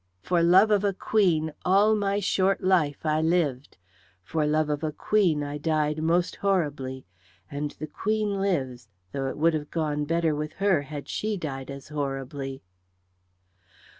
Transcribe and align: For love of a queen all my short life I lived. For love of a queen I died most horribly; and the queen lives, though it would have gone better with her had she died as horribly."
For 0.23 0.41
love 0.41 0.71
of 0.71 0.83
a 0.83 0.93
queen 0.93 1.53
all 1.63 1.93
my 1.95 2.19
short 2.19 2.63
life 2.63 3.05
I 3.05 3.21
lived. 3.21 3.77
For 4.23 4.47
love 4.47 4.67
of 4.67 4.83
a 4.83 4.91
queen 4.91 5.43
I 5.43 5.59
died 5.59 6.01
most 6.01 6.37
horribly; 6.37 7.05
and 7.51 7.69
the 7.77 7.85
queen 7.85 8.39
lives, 8.41 8.87
though 9.11 9.27
it 9.29 9.37
would 9.37 9.53
have 9.53 9.69
gone 9.69 10.05
better 10.05 10.33
with 10.33 10.53
her 10.53 10.81
had 10.81 11.07
she 11.07 11.37
died 11.37 11.69
as 11.69 11.89
horribly." 11.89 12.63